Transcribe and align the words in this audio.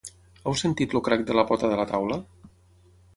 Heu 0.51 0.55
sentit 0.61 0.95
el 0.99 1.03
crac 1.07 1.25
de 1.27 1.37
la 1.39 1.45
pota 1.51 1.69
de 1.73 1.77
la 1.81 1.85
taula? 1.93 2.17